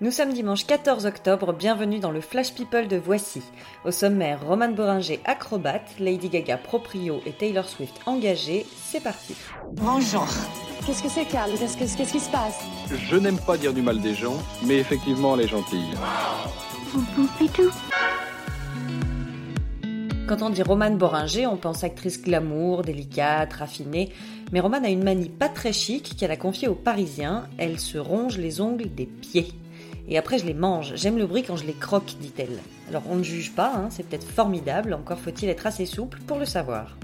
Nous 0.00 0.12
sommes 0.12 0.32
dimanche 0.32 0.64
14 0.64 1.06
octobre, 1.06 1.52
bienvenue 1.52 1.98
dans 1.98 2.12
le 2.12 2.20
Flash 2.20 2.54
People 2.54 2.86
de 2.86 2.96
Voici. 2.96 3.42
Au 3.84 3.90
sommaire, 3.90 4.46
Roman 4.46 4.68
Boringer 4.68 5.18
acrobate, 5.24 5.90
Lady 5.98 6.28
Gaga 6.28 6.56
proprio 6.56 7.20
et 7.26 7.32
Taylor 7.32 7.68
Swift 7.68 8.00
engagée. 8.06 8.64
C'est 8.76 9.02
parti. 9.02 9.34
Bonjour. 9.72 10.28
Qu'est-ce 10.86 11.02
que 11.02 11.08
c'est, 11.08 11.24
Carl 11.24 11.50
Qu'est-ce 11.50 11.76
qu'est-ce 11.76 12.12
qui 12.12 12.20
se 12.20 12.30
passe? 12.30 12.60
Je 13.10 13.16
n'aime 13.16 13.40
pas 13.40 13.56
dire 13.56 13.74
du 13.74 13.82
mal 13.82 14.00
des 14.00 14.14
gens, 14.14 14.36
mais 14.64 14.76
effectivement, 14.76 15.34
elle 15.34 15.46
est 15.46 15.48
gentille. 15.48 15.90
Quand 20.28 20.42
on 20.42 20.50
dit 20.50 20.62
Romane 20.62 20.98
Boringer, 20.98 21.46
on 21.46 21.56
pense 21.56 21.84
actrice 21.84 22.20
glamour, 22.20 22.82
délicate, 22.82 23.50
raffinée. 23.54 24.10
Mais 24.52 24.60
Romane 24.60 24.84
a 24.84 24.90
une 24.90 25.02
manie 25.02 25.30
pas 25.30 25.48
très 25.48 25.72
chic 25.72 26.16
qu'elle 26.18 26.30
a 26.30 26.36
confiée 26.36 26.68
aux 26.68 26.74
Parisiens. 26.74 27.46
Elle 27.56 27.80
se 27.80 27.96
ronge 27.96 28.36
les 28.36 28.60
ongles 28.60 28.94
des 28.94 29.06
pieds. 29.06 29.54
Et 30.06 30.18
après, 30.18 30.38
je 30.38 30.44
les 30.44 30.52
mange. 30.52 30.92
J'aime 30.96 31.16
le 31.16 31.26
bruit 31.26 31.44
quand 31.44 31.56
je 31.56 31.64
les 31.64 31.72
croque, 31.72 32.16
dit-elle. 32.20 32.58
Alors, 32.90 33.04
on 33.08 33.16
ne 33.16 33.22
juge 33.22 33.52
pas, 33.52 33.72
hein, 33.74 33.88
c'est 33.88 34.06
peut-être 34.06 34.28
formidable, 34.28 34.92
encore 34.92 35.18
faut-il 35.18 35.48
être 35.48 35.66
assez 35.66 35.86
souple 35.86 36.18
pour 36.26 36.38
le 36.38 36.44
savoir. 36.44 36.98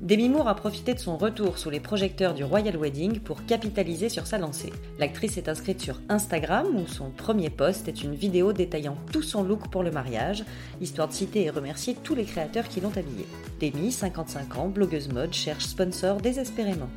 Demi 0.00 0.30
Moore 0.30 0.48
a 0.48 0.54
profité 0.54 0.94
de 0.94 0.98
son 0.98 1.18
retour 1.18 1.58
sous 1.58 1.68
les 1.68 1.78
projecteurs 1.78 2.32
du 2.32 2.42
Royal 2.42 2.74
Wedding 2.74 3.20
pour 3.20 3.44
capitaliser 3.44 4.08
sur 4.08 4.26
sa 4.26 4.38
lancée. 4.38 4.72
L'actrice 4.98 5.36
est 5.36 5.50
inscrite 5.50 5.82
sur 5.82 6.00
Instagram 6.08 6.66
où 6.74 6.86
son 6.86 7.10
premier 7.10 7.50
post 7.50 7.86
est 7.86 8.02
une 8.02 8.14
vidéo 8.14 8.54
détaillant 8.54 8.96
tout 9.12 9.20
son 9.20 9.42
look 9.42 9.68
pour 9.68 9.82
le 9.82 9.90
mariage, 9.90 10.42
histoire 10.80 11.08
de 11.08 11.12
citer 11.12 11.44
et 11.44 11.50
remercier 11.50 11.94
tous 12.02 12.14
les 12.14 12.24
créateurs 12.24 12.66
qui 12.66 12.80
l'ont 12.80 12.96
habillée. 12.96 13.26
Demi, 13.60 13.92
55 13.92 14.56
ans, 14.56 14.68
blogueuse 14.68 15.12
mode, 15.12 15.34
cherche 15.34 15.66
sponsor 15.66 16.16
désespérément. 16.16 16.88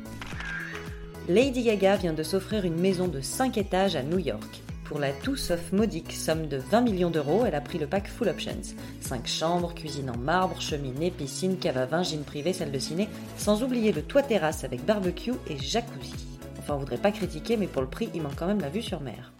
Lady 1.28 1.62
Gaga 1.62 1.96
vient 1.96 2.14
de 2.14 2.22
s'offrir 2.22 2.64
une 2.64 2.80
maison 2.80 3.06
de 3.06 3.20
5 3.20 3.58
étages 3.58 3.96
à 3.96 4.02
New 4.02 4.18
York. 4.18 4.62
Pour 4.84 4.98
la 4.98 5.12
tout 5.12 5.34
sauf 5.34 5.72
modique 5.72 6.12
somme 6.12 6.46
de 6.46 6.58
20 6.58 6.82
millions 6.82 7.10
d'euros, 7.10 7.44
elle 7.46 7.54
a 7.54 7.62
pris 7.62 7.78
le 7.78 7.86
pack 7.86 8.06
Full 8.06 8.28
Options. 8.28 8.74
5 9.00 9.26
chambres, 9.26 9.74
cuisine 9.74 10.10
en 10.10 10.18
marbre, 10.18 10.60
cheminée, 10.60 11.10
piscine, 11.10 11.56
cave 11.56 11.78
à 11.78 11.86
vin, 11.86 12.02
gym 12.02 12.22
privé, 12.22 12.52
salle 12.52 12.70
de 12.70 12.78
ciné, 12.78 13.08
sans 13.38 13.62
oublier 13.62 13.92
le 13.92 14.02
toit 14.02 14.22
terrasse 14.22 14.62
avec 14.62 14.84
barbecue 14.84 15.32
et 15.48 15.56
jacuzzi. 15.56 16.12
Enfin, 16.58 16.74
on 16.74 16.78
voudrait 16.78 16.98
pas 16.98 17.12
critiquer, 17.12 17.56
mais 17.56 17.66
pour 17.66 17.80
le 17.80 17.88
prix, 17.88 18.10
il 18.14 18.20
manque 18.20 18.36
quand 18.36 18.46
même 18.46 18.60
la 18.60 18.68
vue 18.68 18.82
sur 18.82 19.00
mer. 19.00 19.32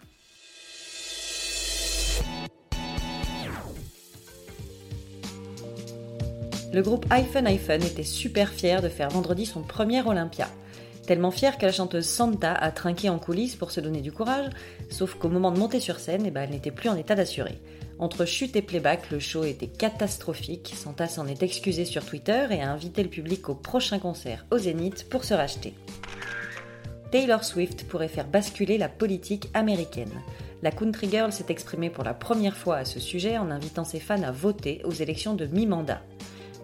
Le 6.73 6.81
groupe 6.81 7.05
iPhone 7.11 7.47
iPhone 7.47 7.83
était 7.83 8.03
super 8.03 8.49
fier 8.49 8.81
de 8.81 8.89
faire 8.89 9.09
vendredi 9.09 9.45
son 9.45 9.61
premier 9.61 10.01
Olympia. 10.01 10.49
Tellement 11.07 11.31
fière 11.31 11.59
que 11.59 11.65
la 11.65 11.71
chanteuse 11.71 12.05
Santa 12.05 12.53
a 12.53 12.71
trinqué 12.71 13.09
en 13.09 13.19
coulisses 13.19 13.55
pour 13.55 13.69
se 13.69 13.79
donner 13.79 14.01
du 14.01 14.11
courage, 14.11 14.49
sauf 14.89 15.15
qu'au 15.15 15.29
moment 15.29 15.51
de 15.51 15.59
monter 15.59 15.79
sur 15.79 15.99
scène, 15.99 16.23
eh 16.25 16.31
ben, 16.31 16.41
elle 16.41 16.49
n'était 16.49 16.71
plus 16.71 16.89
en 16.89 16.95
état 16.95 17.13
d'assurer. 17.13 17.59
Entre 17.99 18.25
chute 18.25 18.55
et 18.55 18.63
playback, 18.63 19.11
le 19.11 19.19
show 19.19 19.43
était 19.43 19.67
catastrophique. 19.67 20.73
Santa 20.75 21.07
s'en 21.07 21.27
est 21.27 21.43
excusée 21.43 21.85
sur 21.85 22.03
Twitter 22.03 22.47
et 22.49 22.61
a 22.61 22.71
invité 22.71 23.03
le 23.03 23.09
public 23.09 23.47
au 23.49 23.55
prochain 23.55 23.99
concert 23.99 24.45
au 24.51 24.57
Zénith 24.57 25.07
pour 25.07 25.23
se 25.23 25.35
racheter. 25.35 25.75
Taylor 27.11 27.43
Swift 27.43 27.87
pourrait 27.87 28.07
faire 28.07 28.27
basculer 28.27 28.77
la 28.77 28.89
politique 28.89 29.49
américaine. 29.53 30.11
La 30.63 30.71
Country 30.71 31.07
Girl 31.09 31.31
s'est 31.31 31.45
exprimée 31.49 31.91
pour 31.91 32.03
la 32.03 32.15
première 32.15 32.57
fois 32.57 32.77
à 32.77 32.85
ce 32.85 32.99
sujet 32.99 33.37
en 33.37 33.51
invitant 33.51 33.85
ses 33.85 33.99
fans 33.99 34.23
à 34.23 34.31
voter 34.31 34.81
aux 34.83 34.91
élections 34.91 35.35
de 35.35 35.45
mi-mandat. 35.45 36.01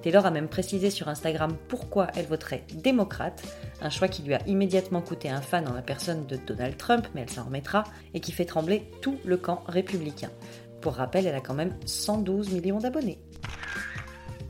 Taylor 0.02 0.26
a 0.26 0.32
même 0.32 0.48
précisé 0.48 0.90
sur 0.90 1.08
Instagram 1.08 1.56
pourquoi 1.68 2.08
elle 2.16 2.26
voterait 2.26 2.64
démocrate, 2.74 3.44
un 3.82 3.90
choix 3.90 4.08
qui 4.08 4.24
lui 4.24 4.34
a 4.34 4.42
immédiatement 4.48 5.02
coûté 5.02 5.30
un 5.30 5.42
fan 5.42 5.68
en 5.68 5.74
la 5.74 5.82
personne 5.82 6.26
de 6.26 6.38
Donald 6.38 6.78
Trump, 6.78 7.08
mais 7.14 7.22
elle 7.22 7.30
s'en 7.30 7.46
remettra, 7.46 7.84
et 8.14 8.20
qui 8.20 8.32
fait 8.32 8.46
trembler 8.46 8.90
tout 9.02 9.20
le 9.26 9.38
camp 9.38 9.64
républicain. 9.68 10.30
Pour 10.82 10.94
rappel, 10.94 11.28
elle 11.28 11.36
a 11.36 11.42
quand 11.42 11.54
même 11.54 11.76
112 11.86 12.52
millions 12.52 12.80
d'abonnés. 12.80 13.20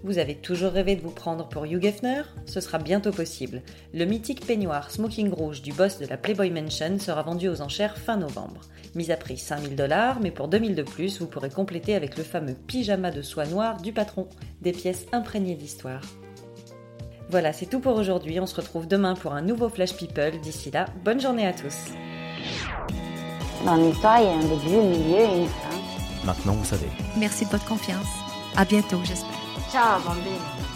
Vous 0.04 0.18
avez 0.18 0.34
toujours 0.36 0.72
rêvé 0.72 0.96
de 0.96 1.02
vous 1.02 1.12
prendre 1.12 1.48
pour 1.48 1.66
Hugh 1.66 1.86
Hefner 1.86 2.24
Ce 2.48 2.60
sera 2.60 2.80
bientôt 2.80 3.12
possible. 3.12 3.62
Le 3.94 4.06
mythique 4.06 4.46
peignoir 4.46 4.90
smoking 4.90 5.32
rouge 5.32 5.62
du 5.62 5.74
boss 5.74 6.00
de 6.00 6.08
la 6.08 6.18
Playboy 6.18 6.50
Mansion 6.50 6.98
sera 7.00 7.22
vendu 7.22 7.48
aux 7.50 7.62
enchères 7.62 7.98
fin 7.98 8.18
novembre. 8.18 8.62
Mise 8.96 9.12
à 9.12 9.18
prix 9.18 9.38
5000 9.38 9.76
dollars, 9.76 10.20
mais 10.20 10.32
pour 10.32 10.48
2000 10.48 10.74
de 10.74 10.82
plus, 10.82 11.20
vous 11.20 11.28
pourrez 11.28 11.52
compléter 11.52 11.94
avec 11.94 12.18
le 12.18 12.24
fameux 12.24 12.56
pyjama 12.56 13.12
de 13.12 13.22
soie 13.22 13.46
noire 13.46 13.80
du 13.80 13.94
patron. 13.94 14.28
Des 14.62 14.72
pièces 14.72 15.06
imprégnées 15.12 15.56
d'histoire. 15.56 16.02
Voilà, 17.30 17.54
c'est 17.54 17.68
tout 17.68 17.80
pour 17.80 17.96
aujourd'hui. 17.96 18.40
On 18.40 18.48
se 18.48 18.56
retrouve 18.56 18.88
demain 18.88 19.14
pour 19.14 19.34
un 19.34 19.42
nouveau 19.44 19.70
Flash 19.70 19.96
People. 19.96 20.40
D'ici 20.42 20.72
là, 20.72 20.86
bonne 21.06 21.22
journée 21.22 21.46
à 21.46 21.54
tous. 21.54 21.76
Dans 23.66 23.76
l'histoire, 23.76 24.20
il 24.20 24.26
y 24.26 24.28
a 24.28 24.34
un 24.34 24.40
début, 24.40 24.76
un 24.76 24.90
milieu 24.90 25.20
et 25.20 25.42
une 25.42 25.48
fin. 25.48 26.26
Maintenant, 26.26 26.54
vous 26.54 26.66
savez. 26.66 26.88
Merci 27.18 27.46
de 27.46 27.52
votre 27.52 27.66
confiance. 27.66 28.08
À 28.58 28.66
bientôt, 28.66 29.00
j'espère. 29.04 29.41
Ciao, 29.70 30.00
bambini. 30.02 30.71